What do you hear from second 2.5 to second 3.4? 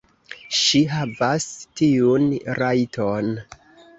rajton.